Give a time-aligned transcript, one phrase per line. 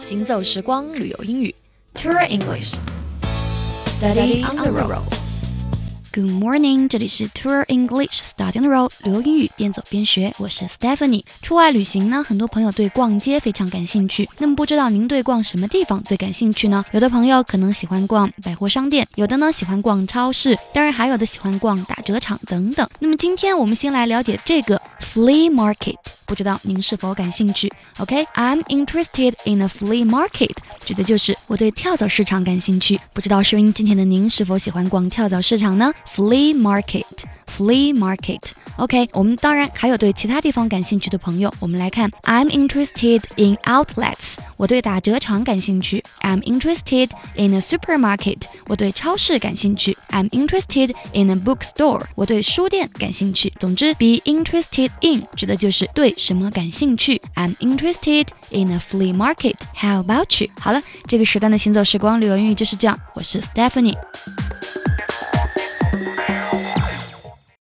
[0.00, 1.54] 行走时光旅游英语
[1.94, 2.76] ，Tour English。
[4.00, 5.02] Study on the road。
[6.12, 10.32] Good morning，这里是 Tour English Study on the road，旅游英语边走边学。
[10.38, 11.24] 我是 Stephanie。
[11.42, 14.26] 出外旅行呢，很多朋友对逛街非常感兴趣。
[14.38, 16.82] 那么不知道您对逛什么地方最感兴趣呢？
[16.92, 22.88] 有的朋友可能喜欢逛百货商店，有的呢喜欢逛超市，当然还有的喜欢逛打折场等等。
[23.00, 24.79] 那么今天我们先来了解这个
[25.12, 25.96] flea market。
[26.24, 30.54] 不知道您是否感兴趣？OK，I'm interested in a flea market，
[30.84, 33.00] 指的就是我对跳蚤市场感兴趣。
[33.12, 37.02] 不知道收音机前的您是否喜欢逛跳蚤市场呢？Flea market
[37.60, 38.52] Flea market。
[38.76, 46.02] OK，我们当然还有对其他地方感兴趣的朋友，我们来看，I'm interested in outlets，我对打折场感兴趣。
[46.22, 49.98] I'm interested in a supermarket，我对超市感兴趣。
[50.08, 53.52] I'm interested in a bookstore，我对书店感兴趣。
[53.58, 56.14] 总之，be interested in 指的就是对。
[56.16, 59.56] 什么感兴趣？I'm interested in a flea market.
[59.74, 60.48] How about you？
[60.58, 62.98] 好了，这个时段的行走时光旅游英语就是这样。
[63.14, 63.98] 我是 Stephanie。